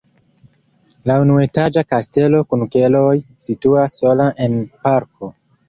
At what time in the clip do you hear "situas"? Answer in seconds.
3.51-4.01